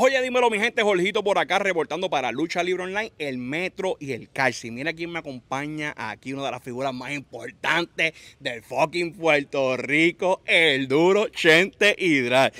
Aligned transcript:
Oye, 0.00 0.22
dímelo, 0.22 0.48
mi 0.48 0.60
gente, 0.60 0.80
Jorgito 0.80 1.24
por 1.24 1.40
acá, 1.40 1.58
reportando 1.58 2.08
para 2.08 2.30
Lucha 2.30 2.62
Libre 2.62 2.84
Online, 2.84 3.12
el 3.18 3.36
Metro 3.36 3.96
y 3.98 4.12
el 4.12 4.30
Calci. 4.30 4.70
Mira 4.70 4.92
quién 4.92 5.10
me 5.10 5.18
acompaña 5.18 5.92
aquí, 5.96 6.32
una 6.32 6.44
de 6.44 6.52
las 6.52 6.62
figuras 6.62 6.94
más 6.94 7.10
importantes 7.10 8.12
del 8.38 8.62
fucking 8.62 9.14
Puerto 9.14 9.76
Rico, 9.76 10.40
el 10.44 10.86
duro 10.86 11.28
Chente 11.30 11.96
Hidral. 11.98 12.52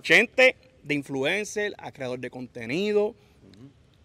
Chente, 0.00 0.56
de 0.82 0.94
influencer 0.94 1.74
a 1.76 1.92
creador 1.92 2.18
de 2.18 2.30
contenido, 2.30 3.14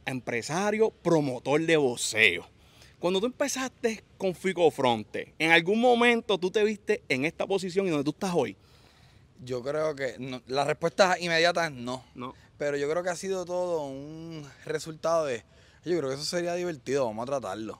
empresario, 0.06 0.90
promotor 0.90 1.62
de 1.62 1.78
voceo. 1.78 2.46
Cuando 3.00 3.22
tú 3.22 3.28
empezaste 3.28 4.04
con 4.18 4.36
Fico 4.36 4.70
Fronte, 4.70 5.34
¿en 5.40 5.52
algún 5.52 5.80
momento 5.80 6.38
tú 6.38 6.52
te 6.52 6.62
viste 6.66 7.04
en 7.08 7.24
esta 7.24 7.48
posición 7.48 7.88
y 7.88 7.90
donde 7.90 8.04
tú 8.04 8.12
estás 8.12 8.34
hoy? 8.36 8.58
Yo 9.44 9.64
creo 9.64 9.96
que 9.96 10.16
no, 10.20 10.42
la 10.48 10.66
respuesta 10.66 11.18
inmediata 11.18 11.68
es 11.68 11.72
no. 11.72 12.04
No. 12.16 12.36
Pero 12.62 12.78
yo 12.78 12.88
creo 12.88 13.02
que 13.02 13.10
ha 13.10 13.16
sido 13.16 13.44
todo 13.44 13.86
un 13.88 14.48
resultado 14.66 15.26
de. 15.26 15.44
Yo 15.84 15.98
creo 15.98 16.10
que 16.10 16.14
eso 16.14 16.24
sería 16.24 16.54
divertido, 16.54 17.08
vamos 17.08 17.24
a 17.24 17.26
tratarlo. 17.26 17.80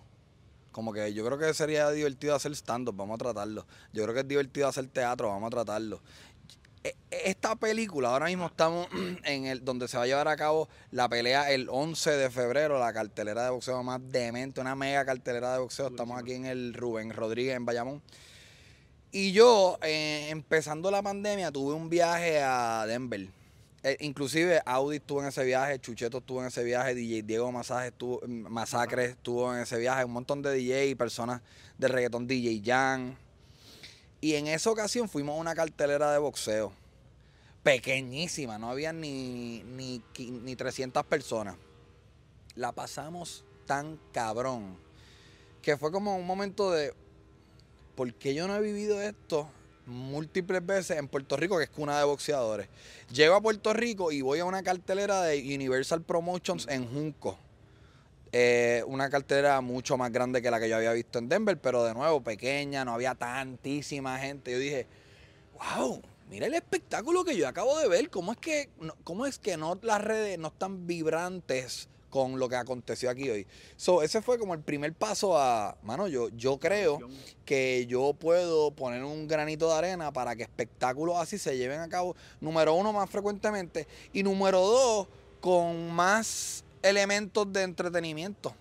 Como 0.72 0.92
que 0.92 1.14
yo 1.14 1.24
creo 1.24 1.38
que 1.38 1.54
sería 1.54 1.92
divertido 1.92 2.34
hacer 2.34 2.52
stand-up, 2.54 2.96
vamos 2.96 3.14
a 3.14 3.18
tratarlo. 3.20 3.68
Yo 3.94 4.02
creo 4.02 4.16
que 4.16 4.22
es 4.22 4.28
divertido 4.28 4.68
hacer 4.68 4.88
teatro, 4.88 5.28
vamos 5.28 5.46
a 5.46 5.50
tratarlo. 5.52 6.02
E- 6.84 6.96
Esta 7.12 7.56
película, 7.56 8.10
ahora 8.10 8.26
mismo 8.26 8.48
estamos 8.48 8.88
en 9.24 9.46
el 9.46 9.64
donde 9.64 9.88
se 9.88 9.98
va 9.98 10.04
a 10.06 10.08
llevar 10.08 10.28
a 10.28 10.36
cabo 10.36 10.68
la 10.90 11.08
pelea 11.08 11.52
el 11.52 11.68
11 11.70 12.10
de 12.18 12.32
febrero, 12.32 12.80
la 12.80 12.92
cartelera 12.92 13.44
de 13.44 13.52
boxeo 13.52 13.84
más 13.84 14.02
demente, 14.12 14.62
una 14.62 14.74
mega 14.74 15.06
cartelera 15.06 15.54
de 15.54 15.60
boxeo. 15.60 15.90
Estamos 15.90 16.20
aquí 16.20 16.34
en 16.34 16.48
el 16.48 16.74
Rubén 16.74 17.12
Rodríguez 17.12 17.56
en 17.56 17.68
Bayamón. 17.68 18.02
Y 19.12 19.32
yo, 19.32 19.78
eh, 19.84 20.30
empezando 20.32 20.90
la 20.90 21.04
pandemia, 21.04 21.52
tuve 21.52 21.76
un 21.76 21.88
viaje 21.88 22.42
a 22.42 22.84
Denver. 22.88 23.28
Eh, 23.84 23.98
inclusive 24.02 24.62
Audi 24.66 24.98
estuvo 24.98 25.22
en 25.22 25.30
ese 25.30 25.44
viaje, 25.44 25.80
Chucheto 25.80 26.20
estuvo 26.20 26.42
en 26.42 26.48
ese 26.48 26.64
viaje, 26.64 26.94
DJ 26.94 27.24
Diego 27.24 27.52
Masaje 27.52 27.88
estuvo, 27.88 28.22
Masacre 28.28 29.06
estuvo 29.06 29.52
en 29.56 29.62
ese 29.62 29.80
viaje, 29.80 30.06
un 30.06 30.12
montón 30.12 30.44
de 30.44 30.54
DJ 30.54 30.88
y 30.88 30.96
personas 30.96 31.42
de 31.80 31.88
reggaetón, 31.88 32.28
DJ 32.28 32.62
Jan. 32.64 33.18
Y 34.20 34.36
en 34.36 34.46
esa 34.46 34.70
ocasión 34.70 35.10
fuimos 35.10 35.36
a 35.36 35.42
una 35.42 35.56
cartelera 35.56 36.12
de 36.12 36.20
boxeo. 36.20 36.72
Pequeñísima, 37.64 38.60
no 38.60 38.70
había 38.70 38.94
ni, 38.94 39.64
ni, 39.64 40.04
ni 40.18 40.56
300 40.56 41.04
personas. 41.06 41.56
La 42.56 42.72
pasamos 42.74 43.44
tan 43.66 44.00
cabrón 44.12 44.78
que 45.64 45.76
fue 45.78 45.92
como 45.92 46.16
un 46.16 46.28
momento 46.28 46.72
de, 46.72 46.94
¿por 47.96 48.14
qué 48.14 48.36
yo 48.36 48.48
no 48.48 48.56
he 48.56 48.62
vivido 48.62 49.02
esto 49.02 49.50
múltiples 49.92 50.66
veces 50.66 50.98
en 50.98 51.08
Puerto 51.08 51.38
Rico, 51.38 51.58
que 51.58 51.66
es 51.66 51.70
cuna 51.70 51.98
de 51.98 52.06
boxeadores? 52.06 52.68
Llego 53.14 53.36
a 53.36 53.42
Puerto 53.42 53.74
Rico 53.74 54.12
y 54.12 54.22
voy 54.22 54.40
a 54.40 54.46
una 54.46 54.64
cartelera 54.64 55.22
de 55.22 55.40
Universal 55.56 56.02
Promotions 56.02 56.68
en 56.68 56.88
Junco. 56.88 57.38
Eh, 58.32 58.84
una 58.88 59.10
cartelera 59.10 59.60
mucho 59.60 59.98
más 59.98 60.12
grande 60.12 60.42
que 60.42 60.50
la 60.50 60.60
que 60.60 60.70
yo 60.70 60.78
había 60.78 60.94
visto 60.94 61.20
en 61.20 61.28
Denver, 61.28 61.58
pero 61.58 61.84
de 61.84 61.94
nuevo 61.94 62.22
pequeña, 62.22 62.86
no 62.86 62.94
había 62.94 63.14
tantísima 63.14 64.18
gente. 64.20 64.52
Yo 64.52 64.58
dije, 64.58 64.88
wow, 65.58 66.02
mira 66.30 66.48
el 66.48 66.54
espectáculo 66.54 67.26
que 67.26 67.36
yo 67.36 67.48
acabo 67.48 67.78
de 67.78 67.90
ver. 67.90 68.10
¿Cómo 68.10 68.32
es 68.32 68.38
que 68.38 68.70
no, 68.80 68.96
cómo 69.04 69.26
es 69.26 69.38
que 69.38 69.58
no 69.58 69.78
las 69.82 70.02
redes 70.02 70.40
no 70.40 70.48
están 70.48 70.88
vibrantes 70.88 71.90
con 72.12 72.38
lo 72.38 72.48
que 72.48 72.58
aconteció 72.58 73.10
aquí 73.10 73.28
hoy? 73.28 73.48
So, 73.76 74.04
ese 74.04 74.22
fue 74.22 74.38
como 74.38 74.54
el 74.54 74.60
primer 74.60 74.94
paso 74.94 75.36
a, 75.36 75.76
mano, 75.82 76.08
yo, 76.08 76.30
yo 76.30 76.60
creo 76.60 77.00
que 77.46 77.88
yo 77.88 78.14
puedo 78.14 78.70
poner 78.70 79.04
un 79.04 79.28
granito 79.28 79.68
de 79.68 79.74
arena 79.74 80.14
para 80.14 80.36
que 80.36 80.44
espectáculos 80.44 81.18
así 81.18 81.40
se 81.40 81.58
lleven 81.58 81.80
a 81.80 81.90
cabo, 81.90 82.16
número 82.40 82.76
uno, 82.76 82.94
más 82.94 83.10
frecuentemente, 83.10 83.88
y 84.14 84.22
número 84.22 84.60
dos, 84.60 85.08
con 85.40 85.92
más 85.92 86.64
elementos 86.84 87.52
de 87.52 87.64
entretenimiento. 87.64 88.54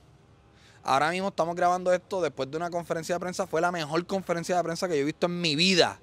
Ahora 0.83 1.11
mismo 1.11 1.29
estamos 1.29 1.55
grabando 1.55 1.93
esto 1.93 2.23
después 2.23 2.51
de 2.51 2.57
una 2.57 2.71
conferencia 2.71 3.15
de 3.15 3.21
prensa. 3.21 3.47
Fue 3.47 3.61
la 3.61 3.71
mejor 3.71 4.07
conferencia 4.07 4.57
de 4.57 4.63
prensa 4.63 4.89
que 4.89 4.95
yo 4.95 5.03
he 5.03 5.05
visto 5.05 5.27
en 5.27 5.41
mi 5.41 5.55
vida. 5.55 6.01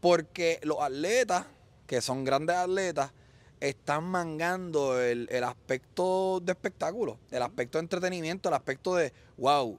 Porque 0.00 0.60
los 0.62 0.80
atletas, 0.80 1.46
que 1.86 2.02
son 2.02 2.24
grandes 2.24 2.56
atletas, 2.56 3.12
están 3.60 4.04
mangando 4.04 5.00
el, 5.00 5.28
el 5.30 5.44
aspecto 5.44 6.40
de 6.40 6.52
espectáculo, 6.52 7.18
el 7.30 7.42
aspecto 7.42 7.78
de 7.78 7.82
entretenimiento, 7.82 8.48
el 8.48 8.54
aspecto 8.54 8.94
de, 8.94 9.12
wow, 9.36 9.78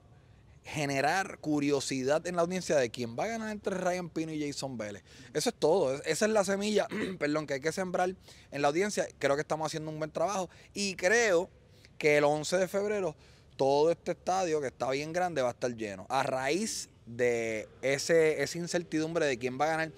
generar 0.63 1.37
curiosidad 1.39 2.25
en 2.27 2.35
la 2.35 2.41
audiencia 2.41 2.75
de 2.75 2.89
quién 2.89 3.17
va 3.17 3.23
a 3.23 3.27
ganar 3.27 3.51
entre 3.51 3.75
Ryan 3.77 4.09
Pino 4.09 4.33
y 4.33 4.45
Jason 4.45 4.77
Vélez. 4.77 5.03
Eso 5.33 5.49
es 5.49 5.55
todo. 5.57 5.93
Es- 5.95 6.01
Esa 6.05 6.25
es 6.25 6.31
la 6.31 6.43
semilla, 6.43 6.87
perdón, 7.19 7.47
que 7.47 7.53
hay 7.55 7.61
que 7.61 7.71
sembrar 7.71 8.13
en 8.51 8.61
la 8.61 8.67
audiencia. 8.67 9.07
Creo 9.19 9.35
que 9.35 9.41
estamos 9.41 9.65
haciendo 9.67 9.89
un 9.91 9.97
buen 9.97 10.11
trabajo 10.11 10.49
y 10.73 10.95
creo 10.95 11.49
que 11.97 12.17
el 12.17 12.25
11 12.25 12.57
de 12.57 12.67
febrero 12.67 13.15
todo 13.55 13.89
este 13.91 14.11
estadio, 14.11 14.61
que 14.61 14.67
está 14.67 14.89
bien 14.91 15.13
grande, 15.13 15.41
va 15.41 15.47
a 15.47 15.51
estar 15.51 15.73
lleno. 15.75 16.05
A 16.09 16.21
raíz 16.23 16.89
de 17.07 17.67
ese, 17.81 18.43
esa 18.43 18.57
incertidumbre 18.59 19.25
de 19.25 19.37
quién 19.39 19.59
va 19.59 19.65
a 19.65 19.69
ganar. 19.69 19.91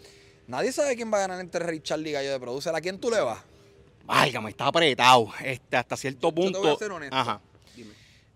Nadie 0.48 0.72
sabe 0.72 0.96
quién 0.96 1.12
va 1.12 1.18
a 1.18 1.22
ganar 1.22 1.40
entre 1.42 1.66
Richard 1.66 2.00
y 2.06 2.12
Gallo 2.12 2.32
de 2.32 2.40
Producer. 2.40 2.74
¿A 2.74 2.80
quién 2.82 3.00
tú 3.00 3.10
le 3.10 3.20
vas? 3.20 3.44
Válgame, 4.10 4.50
está 4.50 4.68
apretado. 4.68 5.30
Este, 5.44 5.78
hasta 5.78 5.96
cierto 5.96 6.30
Yo 6.30 6.34
te 6.34 6.42
punto. 6.42 6.62
voy 6.62 6.72
a 6.74 6.76
ser 6.78 6.92
honesto. 6.92 7.16
Ajá. 7.16 7.42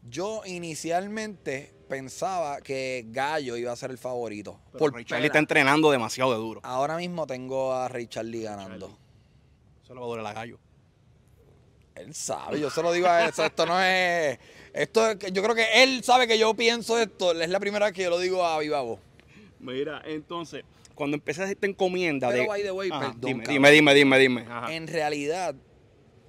Yo 0.09 0.41
inicialmente 0.45 1.73
pensaba 1.87 2.61
que 2.61 3.05
Gallo 3.07 3.55
iba 3.57 3.71
a 3.71 3.75
ser 3.75 3.89
el 3.91 3.97
favorito. 3.97 4.59
Por 4.73 4.91
por 4.91 5.03
Charlie 5.05 5.05
pela. 5.05 5.25
está 5.27 5.39
entrenando 5.39 5.89
demasiado 5.91 6.31
de 6.31 6.37
duro. 6.37 6.59
Ahora 6.63 6.97
mismo 6.97 7.25
tengo 7.25 7.73
a 7.73 7.87
Ray 7.87 8.07
Charlie 8.07 8.43
ganando. 8.43 8.97
Eso 9.83 9.93
le 9.93 9.99
va 9.99 10.05
a 10.05 10.09
doler 10.09 10.25
a 10.25 10.33
gallo. 10.33 10.59
Él 11.95 12.13
sabe, 12.15 12.59
yo 12.59 12.69
se 12.69 12.81
lo 12.81 12.91
digo 12.91 13.07
a 13.07 13.23
él. 13.23 13.29
eso- 13.29 13.45
Esto 13.45 13.65
no 13.65 13.79
es. 13.81 14.39
Esto 14.73 15.09
es 15.11 15.19
yo 15.31 15.43
creo 15.43 15.55
que 15.55 15.83
él 15.83 16.03
sabe 16.03 16.27
que 16.27 16.37
yo 16.39 16.53
pienso 16.53 16.97
esto. 16.99 17.31
Es 17.39 17.49
la 17.49 17.59
primera 17.59 17.85
vez 17.85 17.93
que 17.93 18.03
yo 18.03 18.09
lo 18.09 18.19
digo 18.19 18.43
a 18.45 18.59
viva 18.59 18.81
voz. 18.81 18.99
Mira, 19.59 20.01
entonces, 20.05 20.65
cuando 20.95 21.15
empecé 21.15 21.43
esta 21.43 21.67
encomienda 21.67 22.29
Pero, 22.29 22.43
de. 22.43 22.47
by 22.47 22.61
the 22.63 22.71
way, 22.71 22.89
Ajá, 22.91 22.99
perdón, 23.13 23.21
dime, 23.21 23.43
dime, 23.47 23.71
dime, 23.71 23.93
dime, 23.93 24.19
dime. 24.19 24.41
Ajá. 24.47 24.73
En 24.73 24.87
realidad, 24.87 25.55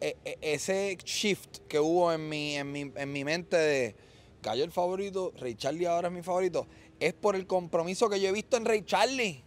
e- 0.00 0.16
e- 0.24 0.38
ese 0.40 0.96
shift 1.04 1.58
que 1.68 1.78
hubo 1.78 2.12
en 2.12 2.28
mi, 2.28 2.56
en 2.56 2.72
mi, 2.72 2.92
en 2.94 3.12
mi 3.12 3.24
mente 3.24 3.56
de 3.56 3.96
Gallo 4.42 4.64
el 4.64 4.72
favorito, 4.72 5.32
Ray 5.38 5.54
Charlie 5.54 5.86
ahora 5.86 6.08
es 6.08 6.14
mi 6.14 6.22
favorito, 6.22 6.66
es 7.00 7.14
por 7.14 7.36
el 7.36 7.46
compromiso 7.46 8.08
que 8.10 8.20
yo 8.20 8.28
he 8.28 8.32
visto 8.32 8.56
en 8.56 8.64
Ray 8.64 8.82
Charlie. 8.82 9.42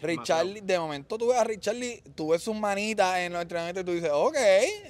Ray 0.00 0.16
Demasiado. 0.16 0.42
Charlie, 0.42 0.60
de 0.62 0.78
momento 0.80 1.16
tú 1.16 1.28
ves 1.28 1.38
a 1.38 1.44
Ray 1.44 1.58
Charlie, 1.58 2.02
tú 2.16 2.30
ves 2.30 2.42
sus 2.42 2.56
manitas 2.56 3.18
en 3.20 3.32
los 3.32 3.40
entrenamientos 3.40 3.82
y 3.82 3.86
tú 3.86 3.92
dices, 3.92 4.10
ok, 4.12 4.36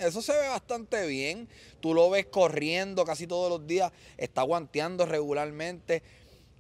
eso 0.01 0.23
se 0.23 0.33
ve 0.33 0.49
bastante 0.49 1.07
bien. 1.07 1.49
Tú 1.81 1.93
lo 1.93 2.09
ves 2.09 2.27
corriendo 2.27 3.05
casi 3.05 3.27
todos 3.27 3.51
los 3.51 3.67
días, 3.67 3.93
está 4.17 4.41
guanteando 4.43 5.05
regularmente. 5.05 6.03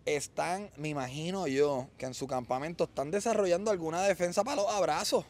Están, 0.05 0.71
me 0.77 0.89
imagino 0.89 1.47
yo, 1.47 1.89
que 1.97 2.07
en 2.07 2.15
su 2.15 2.27
campamento 2.27 2.85
están 2.85 3.11
desarrollando 3.11 3.71
alguna 3.71 4.03
defensa 4.03 4.43
para 4.43 4.63
los 4.63 4.71
abrazos. 4.71 5.25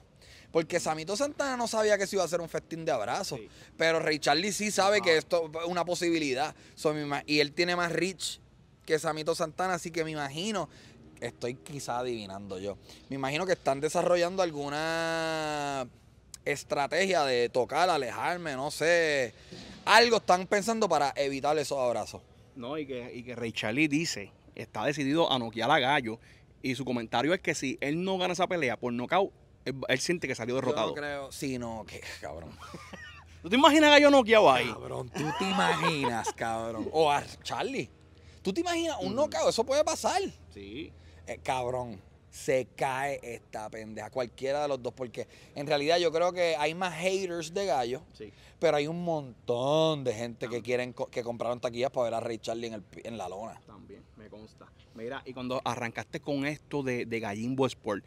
Porque 0.50 0.80
Samito 0.80 1.16
Santana 1.16 1.56
no 1.56 1.66
sabía 1.66 1.96
que 1.96 2.04
eso 2.04 2.16
iba 2.16 2.24
a 2.24 2.28
ser 2.28 2.40
un 2.40 2.48
festín 2.48 2.84
de 2.84 2.92
abrazos. 2.92 3.38
Sí. 3.38 3.48
Pero 3.76 4.00
Ray 4.00 4.18
Charlie 4.18 4.52
sí 4.52 4.70
sabe 4.70 5.00
que 5.00 5.16
esto 5.16 5.50
es 5.60 5.66
una 5.66 5.84
posibilidad. 5.84 6.54
So, 6.74 6.94
y 7.26 7.40
él 7.40 7.52
tiene 7.52 7.74
más 7.74 7.92
reach 7.92 8.38
que 8.84 8.98
Samito 8.98 9.34
Santana, 9.34 9.74
así 9.74 9.90
que 9.90 10.04
me 10.04 10.10
imagino, 10.10 10.68
estoy 11.20 11.54
quizá 11.54 12.00
adivinando 12.00 12.58
yo, 12.58 12.76
me 13.08 13.16
imagino 13.16 13.46
que 13.46 13.52
están 13.52 13.80
desarrollando 13.80 14.42
alguna 14.42 15.86
estrategia 16.44 17.24
de 17.24 17.48
tocar, 17.48 17.88
alejarme, 17.88 18.54
no 18.54 18.70
sé. 18.70 19.32
Algo 19.84 20.18
están 20.18 20.46
pensando 20.46 20.88
para 20.88 21.12
evitar 21.16 21.56
esos 21.58 21.78
abrazos. 21.78 22.22
No, 22.56 22.76
y 22.76 22.86
que, 22.86 23.12
y 23.14 23.22
que 23.22 23.34
Ray 23.34 23.52
Charlie 23.52 23.88
dice, 23.88 24.30
está 24.54 24.84
decidido 24.84 25.30
a 25.32 25.38
noquear 25.38 25.70
a 25.70 25.78
Gallo. 25.78 26.18
Y 26.62 26.74
su 26.74 26.84
comentario 26.84 27.34
es 27.34 27.40
que 27.40 27.54
si 27.54 27.76
él 27.80 28.04
no 28.04 28.18
gana 28.18 28.34
esa 28.34 28.46
pelea 28.46 28.76
por 28.78 28.92
nocaut, 28.92 29.32
él, 29.64 29.74
él 29.88 29.98
siente 29.98 30.28
que 30.28 30.34
salió 30.34 30.54
Yo 30.54 30.60
derrotado. 30.60 30.88
no 30.88 30.94
creo, 30.94 31.32
sí, 31.32 31.58
no, 31.58 31.84
que 31.86 32.00
cabrón. 32.20 32.50
¿Tú 33.42 33.48
te 33.48 33.56
imaginas 33.56 33.88
a 33.88 33.90
Gallo 33.94 34.10
noqueado 34.10 34.52
ahí? 34.52 34.68
Cabrón, 34.72 35.10
tú 35.10 35.24
te 35.38 35.44
imaginas, 35.44 36.32
cabrón. 36.34 36.88
O 36.92 37.10
a 37.10 37.24
Charlie. 37.42 37.90
¿Tú 38.42 38.52
te 38.52 38.60
imaginas 38.60 38.96
un 39.00 39.14
knockout? 39.16 39.48
Eso 39.48 39.64
puede 39.64 39.82
pasar. 39.84 40.20
Sí. 40.54 40.92
Eh, 41.26 41.38
cabrón, 41.42 42.00
se 42.32 42.66
cae 42.74 43.20
esta 43.22 43.68
pendeja, 43.68 44.08
cualquiera 44.10 44.62
de 44.62 44.68
los 44.68 44.82
dos, 44.82 44.94
porque 44.94 45.28
en 45.54 45.66
realidad 45.66 45.98
yo 45.98 46.10
creo 46.10 46.32
que 46.32 46.56
hay 46.56 46.74
más 46.74 46.94
haters 46.94 47.52
de 47.52 47.66
gallo, 47.66 48.02
Sí. 48.14 48.32
pero 48.58 48.78
hay 48.78 48.86
un 48.86 49.04
montón 49.04 50.02
de 50.02 50.14
gente 50.14 50.48
que 50.48 50.62
quieren 50.62 50.94
que 51.10 51.22
compraron 51.22 51.60
taquillas 51.60 51.90
para 51.90 52.04
ver 52.04 52.14
a 52.14 52.20
Ray 52.20 52.38
Charlie 52.38 52.68
en, 52.68 52.74
el 52.74 52.84
en 53.04 53.18
la 53.18 53.28
lona. 53.28 53.60
También, 53.66 54.02
me 54.16 54.28
consta. 54.30 54.66
Mira, 54.94 55.22
y 55.26 55.34
cuando 55.34 55.60
arrancaste 55.64 56.20
con 56.20 56.46
esto 56.46 56.82
de, 56.82 57.04
de 57.06 57.20
Gallimbo 57.20 57.66
Sport, 57.66 58.02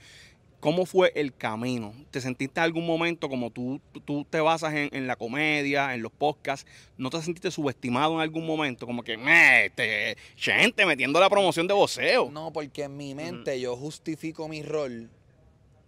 ¿cómo 0.65 0.87
fue 0.87 1.11
el 1.15 1.31
camino? 1.35 1.93
¿Te 2.09 2.19
sentiste 2.19 2.59
en 2.59 2.63
algún 2.63 2.87
momento 2.87 3.29
como 3.29 3.51
tú, 3.51 3.79
tú- 4.03 4.25
te 4.27 4.39
basas 4.39 4.73
en, 4.73 4.89
en 4.93 5.05
la 5.05 5.15
comedia, 5.15 5.93
en 5.93 6.01
los 6.01 6.11
podcasts, 6.11 6.65
¿no 6.97 7.11
te 7.11 7.21
sentiste 7.21 7.51
subestimado 7.51 8.15
en 8.15 8.21
algún 8.21 8.47
momento? 8.47 8.87
Como 8.87 9.03
que, 9.03 9.15
me, 9.15 9.67
este, 9.67 10.17
gente, 10.35 10.83
metiendo 10.87 11.19
la 11.19 11.29
promoción 11.29 11.67
de 11.67 11.75
voceo. 11.75 12.31
No, 12.31 12.51
porque 12.51 12.83
en 12.85 12.97
mi 12.97 13.13
mente 13.13 13.61
yo 13.61 13.75
justifico 13.77 14.47
mi 14.47 14.63
rol 14.63 15.07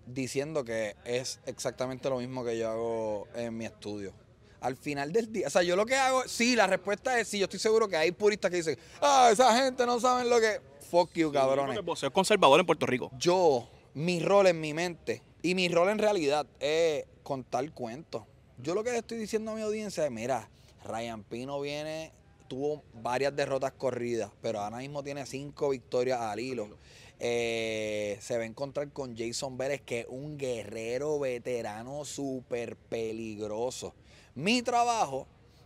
diciendo 0.06 0.64
que 0.64 0.96
es 1.06 1.40
exactamente 1.48 2.08
lo 2.10 2.20
mismo 2.20 2.46
que 2.46 2.58
yo 2.60 2.70
hago 2.70 3.28
en 3.36 3.58
mi 3.58 3.66
estudio. 3.66 4.14
Al 4.62 4.78
final 4.78 5.12
del 5.12 5.32
día, 5.34 5.48
o 5.48 5.50
sea, 5.50 5.64
yo 5.64 5.76
lo 5.76 5.86
que 5.88 5.96
hago, 5.96 6.22
sí, 6.28 6.56
la 6.56 6.68
respuesta 6.68 7.20
es 7.20 7.28
sí, 7.28 7.40
yo 7.40 7.46
estoy 7.46 7.60
seguro 7.60 7.88
que 7.88 7.96
hay 7.98 8.12
puristas 8.12 8.52
que 8.52 8.58
dicen, 8.58 8.78
ah, 9.02 9.30
esa 9.34 9.56
gente 9.60 9.86
no 9.88 10.00
saben 10.00 10.30
lo 10.30 10.40
que... 10.40 10.62
Fuck 10.90 11.14
you, 11.16 11.32
cabrones. 11.32 11.76
El 11.76 11.82
boxeo 11.82 12.08
es 12.08 12.14
conservador 12.14 12.60
en 12.60 12.66
Puerto 12.66 12.86
Rico. 12.86 13.12
Yo, 13.20 13.68
mi 13.98 14.20
rol 14.20 14.46
en 14.46 14.62
mi 14.62 14.76
mente 14.76 15.24
y 15.42 15.56
mi 15.56 15.70
rol 15.70 15.90
en 15.90 15.98
realidad 15.98 16.46
es 16.60 17.06
contar 17.24 17.72
cuentos. 17.72 18.26
Yo 18.60 18.76
lo 18.76 18.84
que 18.84 18.96
estoy 18.96 19.18
diciendo 19.18 19.50
a 19.50 19.56
mi 19.56 19.62
audiencia 19.62 20.06
es, 20.06 20.12
mira, 20.12 20.52
Ryan 20.86 21.24
Pino 21.24 21.60
viene, 21.60 22.12
tuvo 22.48 22.84
varias 23.02 23.36
derrotas 23.36 23.72
corridas, 23.72 24.30
pero 24.40 24.60
ahora 24.60 24.78
mismo 24.78 25.02
tiene 25.02 25.26
cinco 25.26 25.70
victorias 25.70 26.22
al 26.22 26.40
hilo. 26.40 26.78
Eh, 27.20 28.20
se 28.22 28.38
va 28.38 28.44
a 28.44 28.46
encontrar 28.46 28.92
con 28.94 29.18
Jason 29.18 29.58
Vélez, 29.58 29.82
que 29.82 30.02
es 30.02 30.06
un 30.08 30.38
guerrero 30.38 31.18
veterano 31.18 32.06
súper 32.06 32.76
peligroso. 32.76 33.96
Mi 34.36 34.62
trabajo 34.62 35.26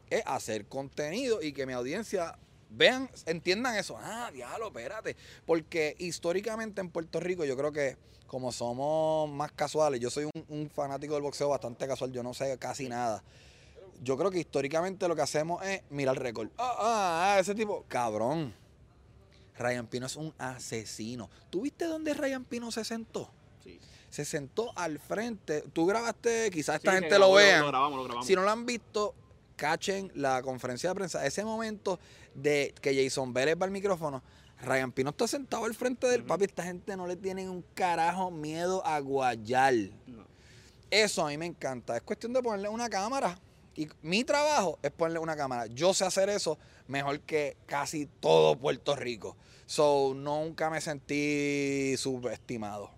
es 0.10 0.24
hacer 0.26 0.68
contenido 0.68 1.42
y 1.42 1.52
que 1.52 1.66
mi 1.66 1.74
audiencia 1.74 2.40
vean, 2.72 3.10
entiendan 3.26 3.76
eso. 3.76 3.98
Ah, 4.00 4.30
diablo, 4.34 4.68
espérate. 4.68 5.16
Porque 5.46 5.96
históricamente 6.00 6.82
en 6.82 6.90
Puerto 6.90 7.20
Rico 7.20 7.46
yo 7.46 7.56
creo 7.56 7.72
que 7.72 7.98
como 8.28 8.52
somos 8.52 9.30
más 9.30 9.52
casuales, 9.52 10.00
yo 10.00 10.10
soy 10.10 10.24
un, 10.26 10.46
un 10.48 10.70
fanático 10.70 11.14
del 11.16 11.24
boxeo 11.24 11.50
bastante 11.50 11.86
casual, 11.88 12.12
yo 12.12 12.24
no 12.24 12.34
sé 12.34 12.58
casi 12.58 12.88
nada 12.90 13.24
yo 14.04 14.18
creo 14.18 14.32
que 14.32 14.40
históricamente 14.40 15.08
lo 15.08 15.16
que 15.16 15.22
hacemos 15.22 15.64
es 15.64 15.84
mirar 15.92 16.16
el 16.16 16.22
récord. 16.24 16.50
Ah, 16.58 16.76
ah, 16.80 17.34
ah, 17.36 17.40
ese 17.40 17.54
tipo, 17.54 17.86
cabrón. 17.88 18.52
Ryan 19.60 19.86
Pino 19.86 20.08
es 20.08 20.16
un 20.16 20.34
asesino. 20.40 21.30
¿Tú 21.52 21.62
viste 21.62 21.86
dónde 21.86 22.16
Ryan 22.16 22.44
Pino 22.46 22.72
se 22.72 22.84
sentó? 22.84 23.30
Sí. 23.64 23.80
Se 24.10 24.26
sentó 24.26 24.72
al 24.76 24.98
frente. 24.98 25.64
Tú 25.72 25.86
grabaste, 25.86 26.50
quizás 26.52 26.78
esta 26.78 26.94
gente 26.94 27.10
que 27.10 27.20
lo 27.20 27.28
lo- 27.28 27.34
vea. 27.36 27.60
lo 27.60 27.68
grabamos, 27.68 27.98
lo 27.98 28.04
grabamos. 28.06 28.26
Si 28.26 28.34
no 28.36 28.42
lo 28.42 28.50
han 28.50 28.66
visto, 28.66 29.14
cachen 29.56 30.12
la 30.16 30.42
conferencia 30.42 30.90
de 30.90 30.96
prensa. 30.96 31.26
Ese 31.26 31.44
momento 31.44 32.00
de 32.34 32.74
que 32.82 32.96
Jason 32.96 33.34
Vélez 33.34 33.56
va 33.60 33.66
al 33.66 33.72
micrófono. 33.72 34.24
Ryan 34.64 34.92
Pino 34.92 35.10
está 35.10 35.28
sentado 35.28 35.66
al 35.66 35.74
frente 35.74 36.08
del 36.08 36.24
papi. 36.24 36.46
Esta 36.46 36.64
gente 36.64 36.96
no 36.96 37.08
le 37.08 37.16
tienen 37.16 37.50
un 37.50 37.64
carajo 37.74 38.30
miedo 38.30 38.86
a 38.86 39.00
guayar. 39.00 39.74
No. 40.06 40.26
Eso 40.90 41.26
a 41.26 41.30
mí 41.30 41.38
me 41.38 41.46
encanta. 41.46 41.96
Es 41.96 42.04
cuestión 42.04 42.34
de 42.34 42.42
ponerle 42.42 42.70
una 42.70 42.90
cámara. 42.90 43.40
Y 43.76 43.88
mi 44.02 44.24
trabajo 44.24 44.78
es 44.84 44.92
ponerle 44.92 45.20
una 45.20 45.36
cámara. 45.36 45.66
Yo 45.68 45.94
sé 45.94 46.06
hacer 46.06 46.30
eso 46.30 46.60
mejor 46.88 47.22
que 47.22 47.56
casi 47.66 48.06
todo 48.20 48.58
Puerto 48.58 48.96
Rico. 48.96 49.38
So, 49.66 50.14
nunca 50.14 50.70
me 50.70 50.82
sentí 50.82 51.96
subestimado. 51.98 52.92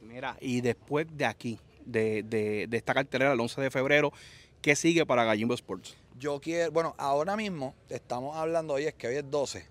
Mira, 0.00 0.36
y 0.40 0.60
después 0.60 1.06
de 1.10 1.24
aquí, 1.24 1.58
de, 1.84 2.22
de, 2.22 2.66
de 2.68 2.76
esta 2.76 2.94
cartelera 2.94 3.32
el 3.32 3.40
11 3.40 3.60
de 3.60 3.70
febrero, 3.70 4.12
¿qué 4.62 4.76
sigue 4.76 5.06
para 5.06 5.24
Gallimbo 5.24 5.54
Sports? 5.54 5.96
Yo 6.18 6.40
quiero, 6.40 6.70
bueno, 6.70 6.94
ahora 6.98 7.36
mismo 7.36 7.74
estamos 7.88 8.36
hablando, 8.36 8.74
hoy 8.74 8.84
es 8.84 8.94
que 8.94 9.08
hoy 9.08 9.16
es 9.16 9.30
12. 9.30 9.66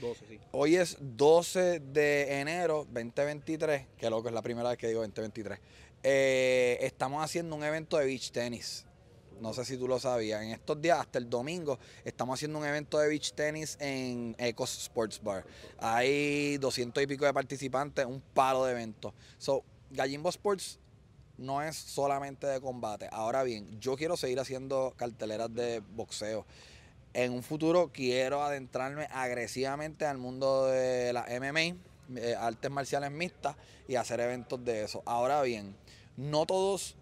12, 0.00 0.26
sí. 0.28 0.38
Hoy 0.52 0.76
es 0.76 0.96
12 1.00 1.80
de 1.80 2.40
enero 2.40 2.86
2023, 2.92 3.86
que 3.98 4.10
loco 4.10 4.28
es 4.28 4.34
la 4.34 4.42
primera 4.42 4.68
vez 4.68 4.78
que 4.78 4.88
digo 4.88 5.00
2023. 5.00 5.58
Eh, 6.02 6.78
estamos 6.82 7.24
haciendo 7.24 7.56
un 7.56 7.64
evento 7.64 7.96
de 7.96 8.06
beach 8.06 8.30
tenis. 8.30 8.84
No 9.40 9.52
sé 9.52 9.64
si 9.64 9.76
tú 9.76 9.88
lo 9.88 9.98
sabías. 9.98 10.42
En 10.42 10.50
estos 10.50 10.80
días, 10.80 10.98
hasta 10.98 11.18
el 11.18 11.28
domingo, 11.28 11.78
estamos 12.04 12.38
haciendo 12.38 12.58
un 12.58 12.64
evento 12.64 12.98
de 12.98 13.08
beach 13.08 13.32
tenis 13.32 13.76
en 13.80 14.34
Ecos 14.38 14.78
Sports 14.78 15.20
Bar. 15.22 15.44
Hay 15.78 16.58
200 16.58 17.02
y 17.02 17.06
pico 17.06 17.24
de 17.24 17.34
participantes, 17.34 18.06
un 18.06 18.20
palo 18.20 18.64
de 18.64 18.72
eventos. 18.72 19.12
So, 19.38 19.64
Gallimbo 19.90 20.28
Sports 20.28 20.78
no 21.38 21.62
es 21.62 21.76
solamente 21.76 22.46
de 22.46 22.60
combate. 22.60 23.08
Ahora 23.12 23.42
bien, 23.42 23.80
yo 23.80 23.96
quiero 23.96 24.16
seguir 24.16 24.40
haciendo 24.40 24.94
carteleras 24.96 25.52
de 25.54 25.80
boxeo. 25.94 26.46
En 27.12 27.32
un 27.32 27.42
futuro 27.42 27.90
quiero 27.92 28.42
adentrarme 28.42 29.06
agresivamente 29.10 30.04
al 30.06 30.18
mundo 30.18 30.66
de 30.66 31.12
la 31.12 31.24
MMA, 31.40 31.76
eh, 32.16 32.34
artes 32.38 32.70
marciales 32.70 33.10
mixtas, 33.10 33.56
y 33.88 33.94
hacer 33.96 34.20
eventos 34.20 34.62
de 34.64 34.84
eso. 34.84 35.02
Ahora 35.06 35.40
bien, 35.42 35.74
no 36.16 36.44
todos, 36.46 36.96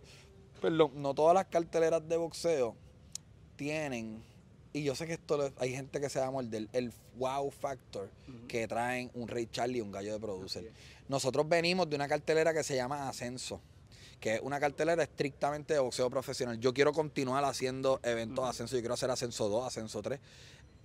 perdón, 0.61 0.93
no 0.97 1.15
todas 1.15 1.35
las 1.35 1.47
carteleras 1.47 2.07
de 2.09 2.17
boxeo 2.17 2.77
tienen, 3.57 4.23
y 4.73 4.83
yo 4.83 4.95
sé 4.95 5.07
que 5.07 5.15
esto 5.15 5.37
lo- 5.37 5.53
hay 5.59 5.75
gente 5.75 6.01
que 6.01 6.09
se 6.09 6.19
va 6.21 6.27
a 6.27 6.31
morder, 6.31 6.69
el 6.73 6.93
wow 7.17 7.51
factor 7.51 8.09
que 8.49 8.67
traen 8.67 9.11
un 9.15 9.29
Ray 9.29 9.47
Charlie 9.47 9.79
y 9.79 9.81
un 9.81 9.93
gallo 9.93 10.13
de 10.13 10.19
producer. 10.21 10.73
Nosotros 11.09 11.49
venimos 11.49 11.89
de 11.89 11.97
una 11.97 12.09
cartelera 12.09 12.53
que 12.53 12.65
se 12.65 12.75
llama 12.77 13.09
Ascenso 13.09 13.61
que 14.25 14.37
es 14.37 14.41
una 14.41 14.59
cartelera 14.59 15.03
estrictamente 15.03 15.75
de 15.75 15.81
boxeo 15.81 16.09
profesional. 16.09 16.59
Yo 16.59 16.73
quiero 16.73 16.95
continuar 16.95 17.45
haciendo 17.45 18.01
eventos 18.03 18.43
de 18.43 18.51
ascenso, 18.53 18.75
yo 18.75 18.81
quiero 18.81 18.95
hacer 18.95 19.11
ascenso 19.11 19.51
2, 19.51 19.67
ascenso 19.67 20.01
3. 20.01 20.19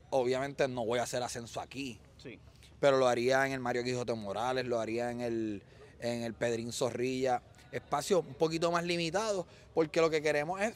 Obviamente 0.09 0.68
no 0.68 0.86
voy 0.86 1.00
a 1.00 1.03
hacer 1.03 1.24
ascenso 1.24 1.62
aquí, 1.62 2.01
Sí. 2.21 2.38
pero 2.81 2.97
lo 2.97 3.07
haría 3.07 3.45
en 3.47 3.53
el 3.53 3.62
Mario 3.62 3.86
Quijote 3.86 4.13
Morales, 4.13 4.65
lo 4.65 4.81
haría 4.81 5.09
en 5.09 5.21
el, 5.21 5.63
en 6.01 6.24
el 6.24 6.33
Pedrín 6.33 6.74
Zorrilla. 6.74 7.41
Espacios 7.71 8.25
un 8.27 8.33
poquito 8.33 8.74
más 8.74 8.83
limitados, 8.83 9.45
porque 9.74 10.01
lo 10.01 10.09
que 10.09 10.21
queremos 10.21 10.59
es 10.59 10.74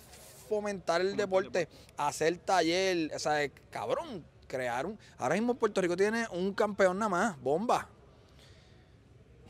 fomentar 0.47 1.01
el 1.01 1.17
deporte, 1.17 1.67
hacer 1.97 2.37
taller, 2.37 3.13
o 3.13 3.19
sea, 3.19 3.45
cabrón, 3.71 4.23
crear 4.47 4.85
un... 4.85 4.97
Ahora 5.17 5.35
mismo 5.35 5.55
Puerto 5.55 5.81
Rico 5.81 5.97
tiene 5.97 6.27
un 6.31 6.53
campeón 6.53 6.97
nada 6.97 7.09
más, 7.09 7.41
bomba. 7.41 7.89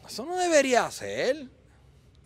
Eso 0.08 0.26
no 0.26 0.36
debería 0.36 0.90
ser. 0.90 1.48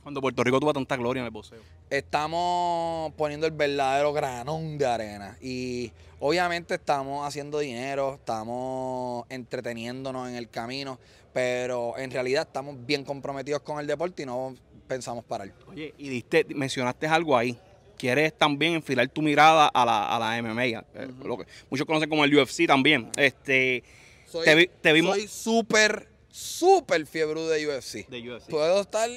Cuando 0.07 0.21
Puerto 0.21 0.41
Rico 0.41 0.57
tuvo 0.61 0.71
tanta 0.71 0.95
gloria 0.95 1.19
en 1.19 1.25
el 1.25 1.31
boxeo. 1.31 1.59
estamos 1.89 3.11
poniendo 3.17 3.45
el 3.45 3.51
verdadero 3.51 4.13
granón 4.13 4.77
de 4.77 4.85
arena 4.85 5.37
y 5.41 5.91
obviamente 6.21 6.75
estamos 6.75 7.27
haciendo 7.27 7.59
dinero, 7.59 8.13
estamos 8.13 9.25
entreteniéndonos 9.29 10.29
en 10.29 10.35
el 10.35 10.47
camino, 10.47 10.97
pero 11.33 11.97
en 11.97 12.09
realidad 12.09 12.43
estamos 12.47 12.77
bien 12.85 13.03
comprometidos 13.03 13.59
con 13.63 13.81
el 13.81 13.85
deporte 13.87 14.23
y 14.23 14.25
no 14.25 14.55
pensamos 14.87 15.25
parar. 15.25 15.51
Oye, 15.67 15.93
y 15.97 16.07
diste, 16.07 16.45
mencionaste 16.55 17.05
algo 17.07 17.35
ahí. 17.35 17.59
Quieres 17.97 18.31
también 18.37 18.75
enfilar 18.75 19.09
tu 19.09 19.21
mirada 19.21 19.67
a 19.67 19.85
la, 19.85 20.15
a 20.15 20.19
la 20.19 20.41
MMA, 20.41 20.63
eh, 20.67 20.83
lo 21.25 21.37
que 21.37 21.47
muchos 21.69 21.85
conocen 21.85 22.07
como 22.07 22.23
el 22.23 22.33
UFC 22.33 22.65
también. 22.65 23.11
Este, 23.17 23.83
Soy, 24.25 24.45
Te 24.45 24.55
vi- 24.55 24.69
te 24.81 24.93
vimos- 24.93 25.17
soy 25.17 25.27
súper, 25.27 26.07
súper 26.31 27.05
fiebre 27.05 27.41
de 27.41 27.67
UFC. 27.67 28.07
de 28.07 28.21
UFC. 28.31 28.49
Puedo 28.49 28.79
estar 28.79 29.09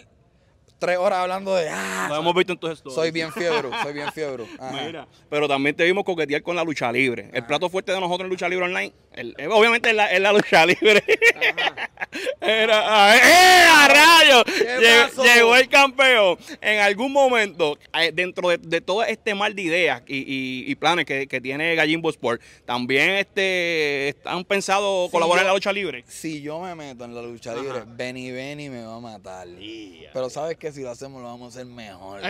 tres 0.80 0.96
horas 0.98 1.20
hablando 1.20 1.54
de, 1.54 1.68
ah, 1.68 2.06
Lo 2.08 2.16
hemos 2.16 2.34
visto 2.34 2.52
en 2.54 2.58
tus 2.58 2.70
stories. 2.72 2.94
soy 2.96 3.10
bien 3.12 3.30
fiebre, 3.32 3.68
soy 3.84 3.92
bien 3.92 4.10
fiebre. 4.12 4.46
Ajá. 4.58 4.72
Mira, 4.84 5.06
pero 5.28 5.46
también 5.46 5.76
te 5.76 5.84
vimos 5.84 6.02
coquetear 6.02 6.42
con 6.42 6.56
la 6.56 6.64
lucha 6.64 6.90
libre. 6.90 7.30
El 7.32 7.46
plato 7.46 7.68
fuerte 7.70 7.92
de 7.92 8.00
nosotros 8.00 8.24
en 8.24 8.30
lucha 8.30 8.48
libre 8.48 8.64
online, 8.64 8.92
el- 9.12 9.34
eh, 9.38 9.46
obviamente 9.46 9.90
es 9.90 9.94
la, 9.94 10.10
es 10.10 10.20
la 10.20 10.32
lucha 10.32 10.66
libre. 10.66 11.04
Era, 12.40 12.82
ah, 12.86 13.16
¡eh, 13.16 13.64
a 13.68 13.88
rayos! 13.88 14.44
¿Qué 14.44 15.22
Llegó, 15.34 15.54
el 15.56 15.68
campeón. 15.68 16.38
En 16.60 16.80
algún 16.80 17.12
momento, 17.12 17.78
eh, 17.98 18.10
dentro 18.12 18.48
de, 18.48 18.58
de 18.58 18.80
todo 18.80 19.04
este 19.04 19.34
mar 19.34 19.54
de 19.54 19.62
ideas 19.62 20.02
y, 20.06 20.16
y- 20.18 20.70
y 20.70 20.74
planes 20.74 21.04
que, 21.04 21.26
que 21.28 21.40
tiene 21.40 21.74
Gallimbo 21.74 22.10
Sport, 22.10 22.40
también 22.64 23.10
este, 23.10 24.16
han 24.24 24.44
pensado 24.44 25.08
colaborar 25.10 25.42
en 25.44 25.48
la 25.48 25.54
lucha 25.54 25.72
libre. 25.72 26.04
Si 26.08 26.40
yo 26.42 26.60
me 26.60 26.74
meto 26.74 27.04
en 27.04 27.14
la 27.14 27.22
lucha 27.22 27.54
libre, 27.54 27.82
Benny 27.86 28.30
Benny 28.32 28.68
me 28.70 28.82
va 28.84 28.96
a 28.96 29.00
matar. 29.00 29.46
Yeah. 29.48 30.10
Pero 30.12 30.30
sabes 30.30 30.56
que 30.70 30.76
si 30.76 30.82
lo 30.82 30.90
hacemos 30.90 31.20
lo 31.20 31.28
vamos 31.28 31.54
a 31.54 31.60
hacer 31.60 31.66
mejor. 31.66 32.20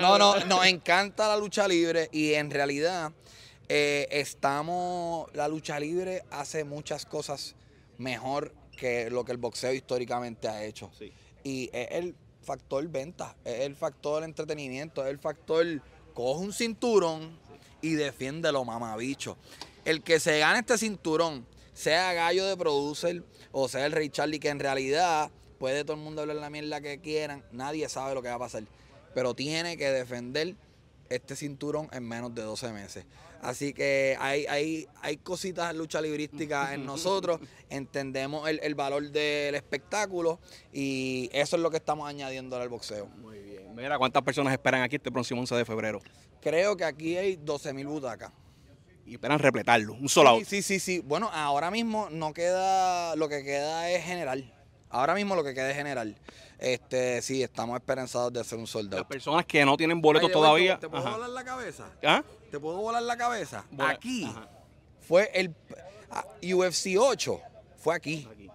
No, 0.00 0.18
no, 0.18 0.44
nos 0.46 0.66
encanta 0.66 1.28
la 1.28 1.36
lucha 1.36 1.68
libre 1.68 2.08
y 2.12 2.34
en 2.34 2.50
realidad 2.50 3.12
eh, 3.68 4.08
estamos, 4.10 5.28
la 5.34 5.48
lucha 5.48 5.78
libre 5.78 6.24
hace 6.30 6.64
muchas 6.64 7.06
cosas 7.06 7.54
mejor 7.98 8.52
que 8.76 9.10
lo 9.10 9.24
que 9.24 9.32
el 9.32 9.38
boxeo 9.38 9.72
históricamente 9.72 10.48
ha 10.48 10.64
hecho. 10.64 10.90
Sí. 10.98 11.12
Y 11.44 11.70
es 11.72 11.88
el 11.92 12.14
factor 12.42 12.86
venta, 12.88 13.36
es 13.44 13.60
el 13.60 13.76
factor 13.76 14.24
entretenimiento, 14.24 15.04
es 15.04 15.10
el 15.10 15.18
factor 15.18 15.66
coge 16.14 16.44
un 16.44 16.52
cinturón 16.52 17.38
y 17.80 17.92
defiéndelo, 17.92 18.64
mamabicho. 18.64 19.36
El 19.84 20.02
que 20.02 20.20
se 20.20 20.38
gane 20.38 20.60
este 20.60 20.78
cinturón, 20.78 21.46
sea 21.74 22.12
gallo 22.12 22.46
de 22.46 22.56
producer 22.56 23.22
o 23.52 23.68
sea 23.68 23.86
el 23.86 23.92
Rey 23.92 24.08
Charlie, 24.08 24.38
que 24.38 24.48
en 24.48 24.58
realidad 24.58 25.30
puede 25.62 25.84
todo 25.84 25.96
el 25.96 26.02
mundo 26.02 26.22
hablar 26.22 26.38
la 26.38 26.50
mierda 26.50 26.80
que 26.80 26.98
quieran, 26.98 27.44
nadie 27.52 27.88
sabe 27.88 28.16
lo 28.16 28.20
que 28.20 28.28
va 28.28 28.34
a 28.34 28.38
pasar. 28.40 28.64
Pero 29.14 29.32
tiene 29.32 29.76
que 29.76 29.92
defender 29.92 30.56
este 31.08 31.36
cinturón 31.36 31.88
en 31.92 32.02
menos 32.02 32.34
de 32.34 32.42
12 32.42 32.72
meses. 32.72 33.06
Así 33.40 33.72
que 33.72 34.16
hay, 34.18 34.44
hay, 34.46 34.88
hay 35.02 35.18
cositas 35.18 35.72
lucha 35.72 36.00
librísticas 36.00 36.72
en 36.72 36.84
nosotros, 36.92 37.38
entendemos 37.70 38.48
el, 38.48 38.58
el 38.60 38.74
valor 38.74 39.08
del 39.12 39.54
espectáculo 39.54 40.40
y 40.72 41.30
eso 41.32 41.54
es 41.54 41.62
lo 41.62 41.70
que 41.70 41.76
estamos 41.76 42.08
añadiendo 42.08 42.56
al 42.56 42.68
boxeo. 42.68 43.06
Muy 43.06 43.38
bien. 43.38 43.72
Mira, 43.76 43.98
¿cuántas 43.98 44.24
personas 44.24 44.52
esperan 44.52 44.82
aquí 44.82 44.96
este 44.96 45.12
próximo 45.12 45.42
11 45.42 45.54
de 45.54 45.64
febrero? 45.64 46.00
Creo 46.40 46.76
que 46.76 46.82
aquí 46.84 47.16
hay 47.16 47.36
12 47.36 47.72
mil 47.72 47.86
butacas. 47.86 48.32
Y 49.06 49.14
esperan 49.14 49.38
repletarlo, 49.38 49.94
un 49.94 50.08
solo 50.08 50.38
Sí, 50.40 50.44
sí, 50.44 50.62
sí, 50.62 50.80
sí. 50.80 50.98
Bueno, 50.98 51.30
ahora 51.32 51.70
mismo 51.70 52.08
no 52.10 52.32
queda, 52.32 53.14
lo 53.14 53.28
que 53.28 53.44
queda 53.44 53.88
es 53.92 54.04
general. 54.04 54.52
Ahora 54.92 55.14
mismo 55.14 55.34
lo 55.34 55.42
que 55.42 55.54
queda 55.54 55.70
es 55.70 55.76
general. 55.76 56.14
Este, 56.58 57.22
sí, 57.22 57.42
estamos 57.42 57.76
esperanzados 57.76 58.30
de 58.32 58.40
hacer 58.40 58.58
un 58.58 58.64
Las 58.64 58.70
soldado. 58.70 59.08
personas 59.08 59.46
que 59.46 59.64
no 59.64 59.76
tienen 59.76 60.02
boletos 60.02 60.30
todavía. 60.30 60.78
¿Te 60.78 60.88
puedo 60.88 61.02
ajá. 61.02 61.16
volar 61.16 61.30
la 61.30 61.44
cabeza? 61.44 61.90
¿Ah? 62.04 62.22
¿Te 62.50 62.60
puedo 62.60 62.76
volar 62.76 63.02
la 63.02 63.16
cabeza? 63.16 63.64
Aquí 63.78 64.24
ajá. 64.24 64.48
fue 65.00 65.30
el 65.32 65.54
ah, 66.10 66.26
UFC 66.42 66.96
8. 66.98 67.40
Fue 67.78 67.94
aquí. 67.94 68.28
Aquí. 68.30 68.50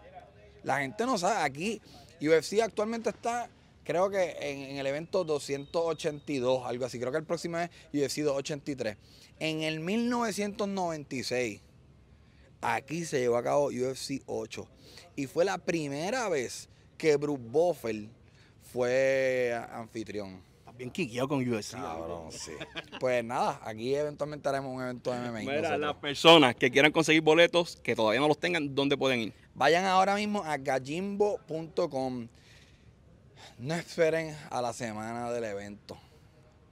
La 0.63 0.79
gente 0.79 1.05
no 1.07 1.17
sabe. 1.17 1.43
Aquí 1.43 1.81
UFC 2.21 2.61
actualmente 2.61 3.09
está, 3.09 3.49
creo 3.83 4.09
que 4.09 4.37
en, 4.39 4.59
en 4.59 4.77
el 4.77 4.85
evento 4.85 5.23
282, 5.23 6.67
algo 6.67 6.85
así. 6.85 6.99
Creo 6.99 7.11
que 7.11 7.17
el 7.17 7.25
próximo 7.25 7.57
es 7.57 7.69
UFC 7.91 8.19
283. 8.19 8.95
En 9.39 9.63
el 9.63 9.79
1996, 9.79 11.61
aquí 12.61 13.05
se 13.05 13.19
llevó 13.19 13.37
a 13.37 13.43
cabo 13.43 13.67
UFC 13.67 14.21
8. 14.25 14.67
Y 15.15 15.27
fue 15.27 15.45
la 15.45 15.57
primera 15.57 16.29
vez 16.29 16.69
que 16.97 17.15
Bruce 17.15 17.41
Buffer 17.43 18.07
fue 18.71 19.59
anfitrión. 19.71 20.41
Estás 20.59 20.77
bien 20.77 20.91
quiqueado 20.91 21.27
con 21.27 21.47
UFC. 21.47 21.73
Cabrón, 21.73 22.31
sí. 22.31 22.51
Pues 22.99 23.23
nada, 23.23 23.59
aquí 23.63 23.95
eventualmente 23.95 24.47
haremos 24.49 24.75
un 24.75 24.81
evento 24.81 25.11
de 25.11 25.19
MMA. 25.19 25.39
Mira, 25.39 25.77
las 25.77 25.95
personas 25.95 26.55
que 26.55 26.69
quieran 26.69 26.91
conseguir 26.91 27.21
boletos, 27.21 27.77
que 27.77 27.95
todavía 27.95 28.19
no 28.19 28.27
los 28.27 28.39
tengan, 28.39 28.75
¿dónde 28.75 28.97
pueden 28.97 29.19
ir? 29.21 29.33
Vayan 29.55 29.85
ahora 29.85 30.15
mismo 30.15 30.43
a 30.43 30.57
gallimbo.com. 30.57 32.27
No 33.59 33.73
esperen 33.73 34.35
a 34.51 34.61
la 34.61 34.73
semana 34.73 35.31
del 35.31 35.45
evento. 35.45 35.97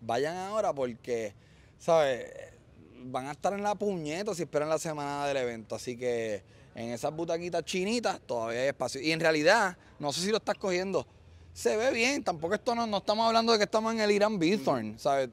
Vayan 0.02 0.38
ahora 0.38 0.72
porque, 0.74 1.34
¿sabes? 1.80 2.26
Van 3.08 3.28
a 3.28 3.32
estar 3.32 3.54
en 3.54 3.64
la 3.64 3.76
puñeta 3.76 4.34
si 4.34 4.44
esperan 4.44 4.70
la 4.70 4.80
semana 4.80 5.28
del 5.28 5.38
evento. 5.38 5.76
Así 5.76 5.96
que 5.96 6.44
en 6.74 6.90
esas 6.92 7.16
butaquitas 7.16 7.64
chinitas 7.64 8.20
todavía 8.26 8.62
hay 8.62 8.68
espacio. 8.68 9.00
Y 9.00 9.12
en 9.12 9.20
realidad, 9.20 9.78
no 10.00 10.12
sé 10.12 10.22
si 10.22 10.32
lo 10.32 10.38
estás 10.38 10.58
cogiendo, 10.58 11.08
se 11.54 11.78
ve 11.78 11.92
bien. 11.92 12.24
Tampoco 12.24 12.56
esto 12.56 12.76
no, 12.76 12.86
no 12.88 12.98
estamos 12.98 13.28
hablando 13.28 13.52
de 13.54 13.60
que 13.60 13.64
estamos 13.64 13.94
en 13.94 14.02
el 14.02 14.12
Irán 14.12 14.40
Bithorn, 14.40 15.00
¿sabes? 15.00 15.30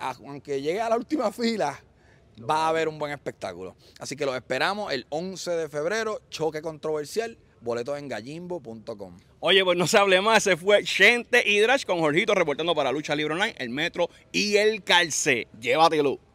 Aunque 0.00 0.62
llegue 0.62 0.80
a 0.80 0.88
la 0.88 0.96
última 0.96 1.30
fila, 1.30 1.78
va 2.38 2.66
a 2.66 2.68
haber 2.68 2.88
un 2.88 2.98
buen 2.98 3.12
espectáculo. 3.12 3.76
Así 3.98 4.16
que 4.16 4.26
los 4.26 4.34
esperamos 4.34 4.92
el 4.92 5.06
11 5.10 5.50
de 5.52 5.68
febrero, 5.68 6.20
choque 6.30 6.62
controversial, 6.62 7.38
boletos 7.60 7.98
en 7.98 8.08
gallimbo.com. 8.08 9.18
Oye, 9.40 9.62
pues 9.62 9.76
no 9.76 9.86
se 9.86 9.98
hable 9.98 10.20
más, 10.20 10.42
se 10.42 10.56
fue 10.56 10.82
Chente 10.84 11.46
Hidrash 11.46 11.84
con 11.84 12.00
Jorgito 12.00 12.34
reportando 12.34 12.74
para 12.74 12.90
Lucha 12.90 13.14
Libre 13.14 13.34
Online, 13.34 13.54
el 13.58 13.70
Metro 13.70 14.08
y 14.32 14.56
el 14.56 14.82
Calce. 14.82 15.48
Llévatelo. 15.60 16.33